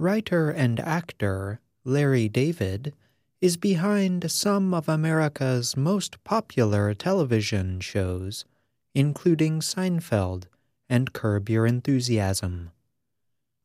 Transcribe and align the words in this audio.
Writer 0.00 0.48
and 0.48 0.80
actor 0.80 1.60
Larry 1.84 2.26
David 2.26 2.94
is 3.42 3.58
behind 3.58 4.30
some 4.30 4.72
of 4.72 4.88
America's 4.88 5.76
most 5.76 6.24
popular 6.24 6.94
television 6.94 7.80
shows, 7.80 8.46
including 8.94 9.60
Seinfeld 9.60 10.44
and 10.88 11.12
Curb 11.12 11.50
Your 11.50 11.66
Enthusiasm. 11.66 12.70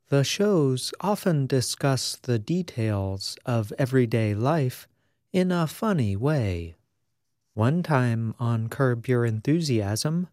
The 0.10 0.26
shows 0.26 0.94
often 1.00 1.48
discuss 1.48 2.18
the 2.18 2.38
details 2.38 3.38
of 3.46 3.72
everyday 3.80 4.36
life 4.36 4.90
in 5.32 5.54
a 5.54 5.66
funny 5.66 6.18
way. 6.18 6.76
One 7.54 7.82
time 7.82 8.36
on 8.42 8.68
Curb 8.68 9.08
Your 9.08 9.24
Enthusiasm, 9.24 10.28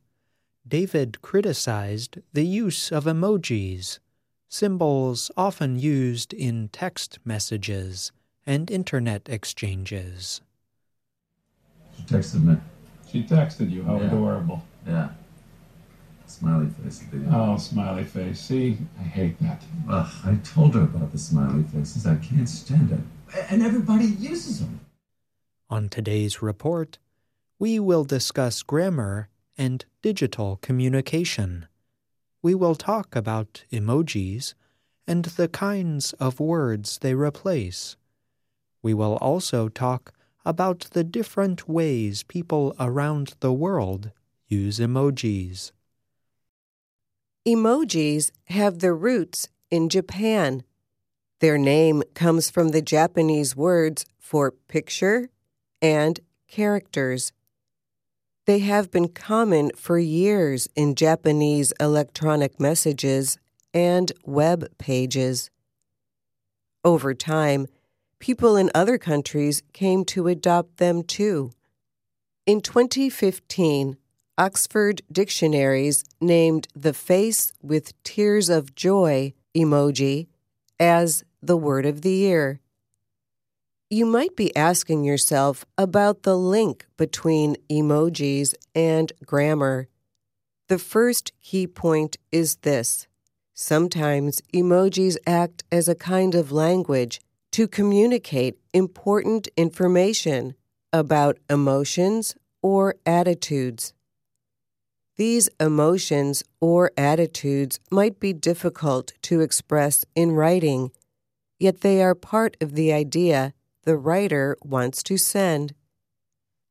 David 0.67 1.23
criticized 1.23 2.19
the 2.33 2.45
use 2.45 2.91
of 2.91 3.05
emojis, 3.05 4.01
symbols 4.53 5.31
often 5.35 5.79
used 5.79 6.35
in 6.35 6.69
text 6.69 7.19
messages 7.25 8.13
and 8.47 8.71
internet 8.71 9.27
exchanges. 9.27 10.43
She 11.97 12.03
texted 12.03 12.45
me. 12.45 12.57
She 13.11 13.23
texted 13.23 13.71
you. 13.71 13.83
How 13.83 13.99
Yeah. 13.99 14.09
adorable. 14.09 14.63
Yeah. 14.87 15.09
Smiley 16.27 16.69
face. 16.69 17.01
Video. 17.11 17.31
Oh, 17.33 17.57
smiley 17.57 18.05
face. 18.05 18.41
See, 18.41 18.79
I 18.99 19.03
hate 19.03 19.39
that. 19.41 19.63
Ugh, 19.89 20.13
I 20.25 20.35
told 20.37 20.75
her 20.75 20.83
about 20.83 21.13
the 21.13 21.19
smiley 21.19 21.63
faces. 21.65 22.07
I 22.07 22.17
can't 22.17 22.49
stand 22.49 22.91
it. 22.91 23.01
And 23.51 23.63
everybody 23.63 24.05
uses 24.07 24.61
them. 24.61 24.81
On 25.71 25.89
today's 25.89 26.43
report, 26.43 26.99
we 27.59 27.79
will 27.81 28.05
discuss 28.05 28.63
grammar 28.63 29.29
and 29.57 29.85
digital 30.03 30.57
communication. 30.57 31.67
We 32.43 32.55
will 32.57 32.75
talk 32.75 33.15
about 33.15 33.65
emojis 33.73 34.55
and 35.07 35.25
the 35.25 35.49
kinds 35.49 36.13
of 36.15 36.41
words 36.41 36.99
they 36.99 37.15
replace. 37.15 37.97
We 38.83 38.95
will 38.95 39.17
also 39.17 39.69
talk 39.69 40.13
about 40.45 40.89
the 40.91 41.05
different 41.05 41.69
ways 41.69 42.25
people 42.25 42.75
around 42.81 43.35
the 43.39 43.53
world 43.53 44.11
use 44.49 44.81
emojis. 44.81 45.71
Emojis 47.47 48.31
have 48.47 48.81
their 48.81 48.95
roots 48.95 49.49
in 49.71 49.89
Japan. 49.89 50.65
Their 51.41 51.59
name 51.59 52.03
comes 52.15 52.51
from 52.51 52.69
the 52.69 52.83
Japanese 52.83 53.57
words 53.57 54.05
for 54.19 54.51
picture 54.51 55.29
and 55.81 56.21
characters. 56.49 57.33
They 58.45 58.59
have 58.59 58.91
been 58.91 59.09
common 59.09 59.71
for 59.77 60.01
years 60.01 60.69
in 60.75 60.97
Japanese 60.97 61.73
electronic 61.79 62.59
messages 62.59 63.39
and 63.73 64.11
web 64.25 64.67
pages. 64.79 65.49
Over 66.85 67.15
time, 67.15 67.69
people 68.19 68.57
in 68.57 68.69
other 68.75 68.99
countries 68.99 69.63
came 69.73 70.05
to 70.07 70.27
adopt 70.27 70.79
them 70.79 71.05
too. 71.05 71.53
In 72.45 72.61
2015, 72.61 73.97
Oxford 74.37 75.03
Dictionaries 75.13 76.03
named 76.21 76.67
the 76.75 76.93
face 76.93 77.53
with 77.63 78.03
tears 78.03 78.49
of 78.49 78.75
joy 78.75 79.35
emoji 79.55 80.27
as 80.81 81.23
the 81.41 81.57
word 81.57 81.87
of 81.87 82.03
the 82.03 82.11
year. 82.11 82.59
You 83.93 84.07
might 84.07 84.37
be 84.37 84.57
asking 84.57 85.05
yourself 85.05 85.67
about 85.77 86.23
the 86.23 86.35
link 86.35 86.87
between 86.97 87.57
emojis 87.71 88.55
and 88.75 89.13
grammar. 89.27 89.87
The 90.69 90.79
first 90.79 91.33
key 91.43 91.67
point 91.67 92.17
is 92.31 92.57
this 92.63 93.07
sometimes 93.53 94.41
emojis 94.55 95.19
act 95.27 95.65
as 95.71 95.89
a 95.89 95.95
kind 95.95 96.35
of 96.35 96.51
language 96.51 97.21
to 97.51 97.69
communicate 97.69 98.59
important 98.73 99.49
information 99.59 100.55
about 100.91 101.37
emotions 101.51 102.35
or 102.63 102.95
attitudes. 103.05 103.93
These 105.19 105.51
emotions 105.61 106.43
or 106.63 106.93
attitudes 106.97 107.79
might 107.91 108.19
be 108.19 108.33
difficult 108.33 109.13
to 109.25 109.43
express 109.43 110.07
in 110.15 110.33
writing, 110.33 110.93
yet 111.61 111.83
they 111.83 112.03
are 112.03 112.15
part 112.15 112.57
of 112.63 112.73
the 112.73 112.91
idea 112.91 113.53
the 113.85 113.97
writer 113.97 114.57
wants 114.63 115.03
to 115.05 115.17
send. 115.17 115.75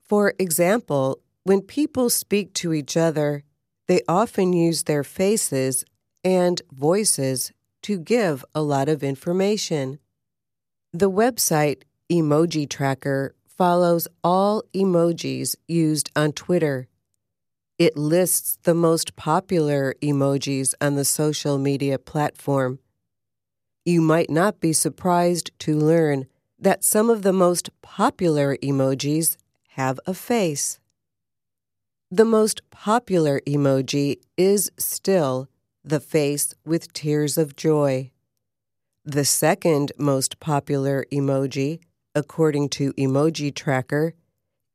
For 0.07 0.33
example, 0.39 1.19
when 1.43 1.61
people 1.61 2.09
speak 2.09 2.53
to 2.55 2.73
each 2.73 2.95
other, 2.95 3.43
they 3.87 4.01
often 4.07 4.53
use 4.53 4.83
their 4.83 5.03
faces 5.03 5.83
and 6.23 6.61
voices 6.71 7.51
to 7.83 7.97
give 7.97 8.45
a 8.53 8.61
lot 8.61 8.87
of 8.87 9.03
information. 9.03 9.99
The 10.93 11.09
website 11.09 11.83
Emoji 12.11 12.69
Tracker 12.69 13.35
follows 13.47 14.07
all 14.23 14.63
emojis 14.73 15.55
used 15.67 16.11
on 16.15 16.31
Twitter. 16.33 16.87
It 17.79 17.97
lists 17.97 18.57
the 18.63 18.75
most 18.75 19.15
popular 19.15 19.95
emojis 20.01 20.73
on 20.79 20.95
the 20.95 21.05
social 21.05 21.57
media 21.57 21.97
platform. 21.97 22.79
You 23.85 24.01
might 24.01 24.29
not 24.29 24.59
be 24.59 24.73
surprised 24.73 25.51
to 25.59 25.75
learn 25.75 26.27
that 26.61 26.83
some 26.83 27.09
of 27.09 27.23
the 27.23 27.33
most 27.33 27.71
popular 27.81 28.55
emojis 28.57 29.35
have 29.69 29.99
a 30.05 30.13
face. 30.13 30.79
The 32.11 32.25
most 32.25 32.61
popular 32.69 33.41
emoji 33.47 34.19
is 34.37 34.71
still 34.77 35.49
the 35.83 35.99
face 35.99 36.53
with 36.63 36.93
tears 36.93 37.37
of 37.37 37.55
joy. 37.55 38.11
The 39.03 39.25
second 39.25 39.91
most 39.97 40.39
popular 40.39 41.05
emoji, 41.11 41.79
according 42.13 42.69
to 42.69 42.93
Emoji 42.93 43.53
Tracker, 43.55 44.13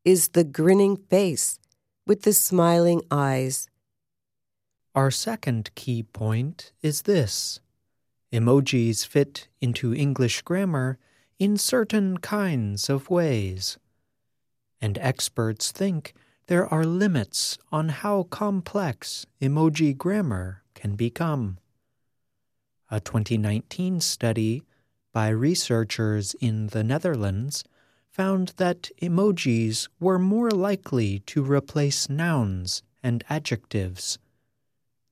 is 0.04 0.28
the 0.28 0.42
grinning 0.42 0.96
face 0.96 1.60
with 2.06 2.22
the 2.22 2.32
smiling 2.32 3.02
eyes. 3.10 3.68
Our 4.94 5.12
second 5.12 5.70
key 5.76 6.02
point 6.02 6.72
is 6.82 7.02
this 7.02 7.60
emojis 8.32 9.06
fit 9.06 9.46
into 9.60 9.94
English 9.94 10.42
grammar 10.42 10.98
in 11.38 11.56
certain 11.56 12.18
kinds 12.18 12.88
of 12.88 13.10
ways. 13.10 13.78
And 14.80 14.98
experts 14.98 15.70
think 15.72 16.14
there 16.46 16.66
are 16.66 16.84
limits 16.84 17.58
on 17.72 17.88
how 17.88 18.24
complex 18.24 19.26
emoji 19.40 19.96
grammar 19.96 20.62
can 20.74 20.94
become. 20.94 21.58
A 22.90 23.00
2019 23.00 24.00
study 24.00 24.62
by 25.12 25.28
researchers 25.28 26.34
in 26.40 26.68
the 26.68 26.84
Netherlands 26.84 27.64
found 28.10 28.52
that 28.56 28.90
emojis 29.02 29.88
were 29.98 30.18
more 30.18 30.50
likely 30.50 31.18
to 31.20 31.42
replace 31.42 32.08
nouns 32.08 32.82
and 33.02 33.24
adjectives. 33.28 34.18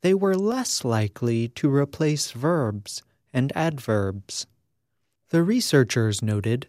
They 0.02 0.14
were 0.14 0.36
less 0.36 0.84
likely 0.84 1.48
to 1.48 1.74
replace 1.74 2.30
verbs 2.30 3.02
and 3.32 3.52
adverbs. 3.56 4.46
The 5.30 5.42
researchers 5.42 6.22
noted 6.22 6.68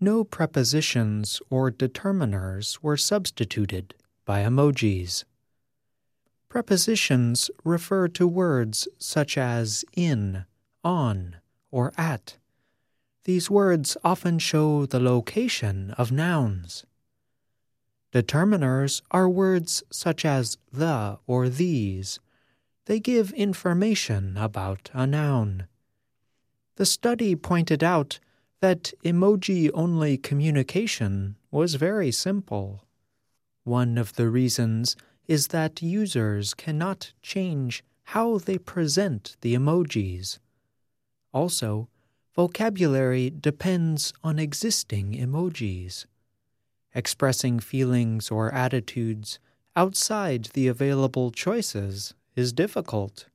no 0.00 0.24
prepositions 0.24 1.40
or 1.48 1.70
determiners 1.70 2.80
were 2.82 2.96
substituted 2.96 3.94
by 4.24 4.42
emojis. 4.42 5.24
Prepositions 6.48 7.50
refer 7.64 8.08
to 8.08 8.26
words 8.26 8.88
such 8.98 9.38
as 9.38 9.84
in, 9.94 10.44
on, 10.82 11.36
or 11.70 11.92
at. 11.96 12.36
These 13.24 13.48
words 13.48 13.96
often 14.02 14.40
show 14.40 14.84
the 14.86 14.98
location 14.98 15.92
of 15.92 16.10
nouns. 16.10 16.84
Determiners 18.12 19.00
are 19.10 19.28
words 19.28 19.82
such 19.90 20.24
as 20.24 20.58
the 20.72 21.18
or 21.26 21.48
these. 21.48 22.18
They 22.86 22.98
give 22.98 23.32
information 23.32 24.36
about 24.36 24.90
a 24.92 25.06
noun. 25.06 25.68
The 26.82 26.86
study 26.86 27.36
pointed 27.36 27.84
out 27.84 28.18
that 28.60 28.92
emoji 29.04 29.70
only 29.72 30.18
communication 30.18 31.36
was 31.52 31.76
very 31.76 32.10
simple. 32.10 32.88
One 33.62 33.96
of 33.96 34.14
the 34.14 34.28
reasons 34.28 34.96
is 35.28 35.46
that 35.54 35.80
users 35.80 36.54
cannot 36.54 37.12
change 37.22 37.84
how 38.02 38.38
they 38.38 38.58
present 38.58 39.36
the 39.42 39.54
emojis. 39.54 40.40
Also, 41.32 41.88
vocabulary 42.34 43.30
depends 43.30 44.12
on 44.24 44.40
existing 44.40 45.12
emojis. 45.12 46.06
Expressing 46.96 47.60
feelings 47.60 48.28
or 48.28 48.52
attitudes 48.52 49.38
outside 49.76 50.46
the 50.46 50.66
available 50.66 51.30
choices 51.30 52.14
is 52.34 52.52
difficult. 52.52 53.26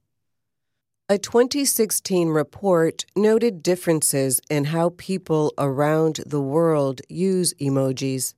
A 1.10 1.18
2016 1.18 2.28
report 2.28 3.06
noted 3.16 3.64
differences 3.64 4.42
in 4.50 4.66
how 4.66 4.90
people 4.98 5.54
around 5.58 6.20
the 6.26 6.42
world 6.42 7.00
use 7.08 7.54
emojis. 7.62 8.34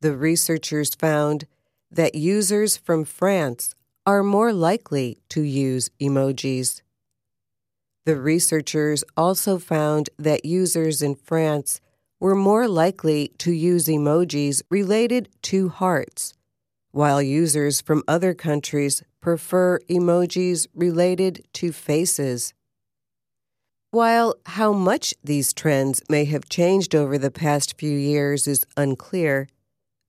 The 0.00 0.16
researchers 0.16 0.94
found 0.94 1.44
that 1.90 2.14
users 2.14 2.78
from 2.78 3.04
France 3.04 3.74
are 4.06 4.22
more 4.22 4.50
likely 4.50 5.18
to 5.28 5.42
use 5.42 5.90
emojis. 6.00 6.80
The 8.06 8.18
researchers 8.18 9.04
also 9.14 9.58
found 9.58 10.08
that 10.18 10.46
users 10.46 11.02
in 11.02 11.14
France 11.14 11.82
were 12.18 12.34
more 12.34 12.66
likely 12.66 13.30
to 13.40 13.52
use 13.52 13.88
emojis 13.88 14.62
related 14.70 15.28
to 15.42 15.68
hearts, 15.68 16.32
while 16.92 17.20
users 17.20 17.82
from 17.82 18.02
other 18.08 18.32
countries 18.32 19.02
prefer 19.24 19.78
emojis 19.88 20.66
related 20.74 21.42
to 21.54 21.72
faces. 21.72 22.52
While 23.90 24.34
how 24.44 24.74
much 24.74 25.14
these 25.24 25.54
trends 25.54 26.02
may 26.10 26.26
have 26.26 26.50
changed 26.50 26.94
over 26.94 27.16
the 27.16 27.30
past 27.30 27.78
few 27.78 27.96
years 27.96 28.46
is 28.46 28.66
unclear, 28.76 29.48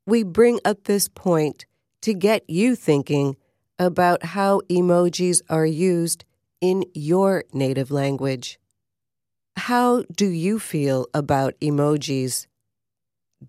we 0.06 0.24
bring 0.24 0.60
up 0.66 0.84
this 0.84 1.08
point 1.08 1.66
to 2.02 2.14
get 2.14 2.44
you 2.50 2.76
thinking 2.76 3.38
about 3.80 4.22
how 4.36 4.60
emojis 4.70 5.40
are 5.50 5.66
used 5.66 6.26
in 6.60 6.84
your 6.94 7.46
native 7.54 7.92
language. 7.92 8.60
How 9.56 10.04
do 10.14 10.28
you 10.28 10.60
feel 10.60 11.08
about 11.14 11.58
emojis? 11.62 12.48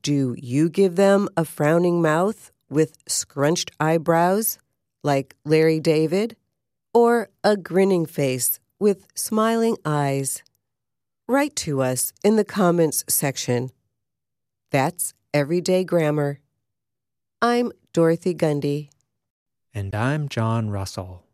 Do 0.01 0.37
you 0.39 0.69
give 0.69 0.95
them 0.95 1.29
a 1.37 1.45
frowning 1.45 2.01
mouth 2.01 2.53
with 2.71 2.99
scrunched 3.09 3.73
eyebrows, 3.81 4.61
like 5.07 5.37
Larry 5.45 5.81
David, 5.81 6.37
or 6.93 7.31
a 7.45 7.57
grinning 7.57 8.05
face 8.05 8.59
with 8.79 9.07
smiling 9.15 9.77
eyes? 9.85 10.43
Write 11.29 11.57
to 11.57 11.81
us 11.81 12.13
in 12.23 12.37
the 12.37 12.45
comments 12.45 13.05
section. 13.09 13.71
That's 14.71 15.15
Everyday 15.33 15.85
Grammar. 15.85 16.41
I'm 17.41 17.73
Dorothy 17.93 18.35
Gundy. 18.35 18.91
And 19.73 19.95
I'm 19.95 20.29
John 20.29 20.71
Russell. 20.71 21.26